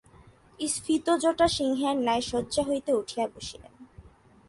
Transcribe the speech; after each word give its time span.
স্ফীতজটা 0.59 1.47
সিংহের 1.47 1.95
ন্যায় 1.97 2.21
শয্যা 2.21 2.63
হইতে 2.63 2.91
উঠিয়া 2.93 3.25
বসিলেন। 3.27 3.73